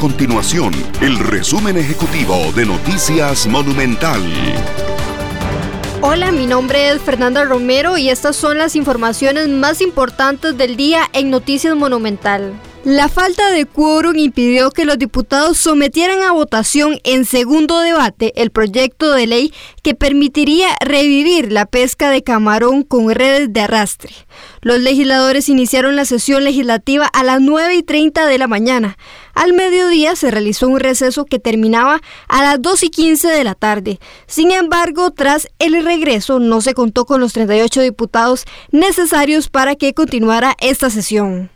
continuación 0.00 0.72
el 1.02 1.18
resumen 1.18 1.76
ejecutivo 1.76 2.34
de 2.56 2.64
Noticias 2.64 3.46
Monumental. 3.46 4.22
Hola, 6.00 6.32
mi 6.32 6.46
nombre 6.46 6.88
es 6.88 7.02
Fernanda 7.02 7.44
Romero 7.44 7.98
y 7.98 8.08
estas 8.08 8.34
son 8.34 8.56
las 8.56 8.76
informaciones 8.76 9.48
más 9.48 9.82
importantes 9.82 10.56
del 10.56 10.78
día 10.78 11.02
en 11.12 11.28
Noticias 11.28 11.76
Monumental. 11.76 12.54
La 12.84 13.10
falta 13.10 13.50
de 13.50 13.66
quórum 13.66 14.16
impidió 14.16 14.70
que 14.70 14.86
los 14.86 14.98
diputados 14.98 15.58
sometieran 15.58 16.22
a 16.22 16.32
votación 16.32 16.98
en 17.04 17.26
segundo 17.26 17.78
debate 17.80 18.32
el 18.40 18.50
proyecto 18.50 19.12
de 19.12 19.26
ley 19.26 19.52
que 19.82 19.94
permitiría 19.94 20.68
revivir 20.80 21.52
la 21.52 21.66
pesca 21.66 22.08
de 22.08 22.22
camarón 22.22 22.84
con 22.84 23.10
redes 23.10 23.52
de 23.52 23.60
arrastre. 23.60 24.14
Los 24.62 24.80
legisladores 24.80 25.50
iniciaron 25.50 25.94
la 25.94 26.06
sesión 26.06 26.42
legislativa 26.42 27.04
a 27.04 27.22
las 27.22 27.42
9 27.42 27.74
y 27.74 27.82
30 27.82 28.26
de 28.26 28.38
la 28.38 28.46
mañana. 28.46 28.96
Al 29.34 29.52
mediodía 29.52 30.16
se 30.16 30.30
realizó 30.30 30.68
un 30.68 30.80
receso 30.80 31.24
que 31.24 31.38
terminaba 31.38 32.00
a 32.28 32.42
las 32.42 32.60
2 32.60 32.84
y 32.84 32.90
15 32.90 33.28
de 33.28 33.44
la 33.44 33.54
tarde. 33.54 34.00
Sin 34.26 34.50
embargo, 34.50 35.10
tras 35.10 35.48
el 35.58 35.84
regreso 35.84 36.38
no 36.38 36.60
se 36.60 36.74
contó 36.74 37.04
con 37.04 37.20
los 37.20 37.32
38 37.32 37.80
diputados 37.82 38.44
necesarios 38.70 39.48
para 39.48 39.76
que 39.76 39.94
continuara 39.94 40.56
esta 40.60 40.90
sesión. 40.90 41.50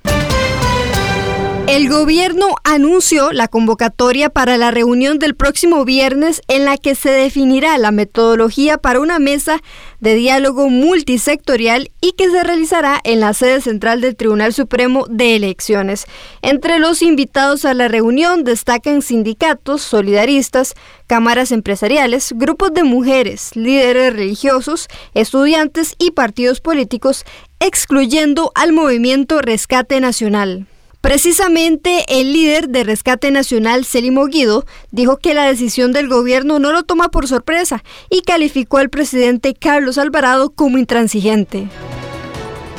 El 1.66 1.88
gobierno 1.88 2.56
anunció 2.62 3.32
la 3.32 3.48
convocatoria 3.48 4.28
para 4.28 4.58
la 4.58 4.70
reunión 4.70 5.18
del 5.18 5.34
próximo 5.34 5.86
viernes 5.86 6.42
en 6.46 6.66
la 6.66 6.76
que 6.76 6.94
se 6.94 7.08
definirá 7.08 7.78
la 7.78 7.90
metodología 7.90 8.76
para 8.76 9.00
una 9.00 9.18
mesa 9.18 9.62
de 9.98 10.14
diálogo 10.14 10.68
multisectorial 10.68 11.90
y 12.02 12.12
que 12.12 12.28
se 12.28 12.44
realizará 12.44 13.00
en 13.02 13.20
la 13.20 13.32
sede 13.32 13.62
central 13.62 14.02
del 14.02 14.14
Tribunal 14.14 14.52
Supremo 14.52 15.06
de 15.08 15.36
Elecciones. 15.36 16.04
Entre 16.42 16.78
los 16.78 17.00
invitados 17.00 17.64
a 17.64 17.72
la 17.72 17.88
reunión 17.88 18.44
destacan 18.44 19.00
sindicatos, 19.00 19.80
solidaristas, 19.80 20.74
cámaras 21.06 21.50
empresariales, 21.50 22.34
grupos 22.36 22.74
de 22.74 22.84
mujeres, 22.84 23.56
líderes 23.56 24.12
religiosos, 24.12 24.88
estudiantes 25.14 25.94
y 25.98 26.10
partidos 26.10 26.60
políticos, 26.60 27.24
excluyendo 27.58 28.52
al 28.54 28.74
movimiento 28.74 29.40
Rescate 29.40 29.98
Nacional. 30.00 30.66
Precisamente 31.04 32.04
el 32.08 32.32
líder 32.32 32.70
de 32.70 32.82
Rescate 32.82 33.30
Nacional, 33.30 33.84
Celimo 33.84 34.24
Guido, 34.24 34.64
dijo 34.90 35.18
que 35.18 35.34
la 35.34 35.44
decisión 35.44 35.92
del 35.92 36.08
gobierno 36.08 36.58
no 36.58 36.72
lo 36.72 36.84
toma 36.84 37.10
por 37.10 37.28
sorpresa 37.28 37.84
y 38.08 38.22
calificó 38.22 38.78
al 38.78 38.88
presidente 38.88 39.52
Carlos 39.52 39.98
Alvarado 39.98 40.48
como 40.48 40.78
intransigente. 40.78 41.68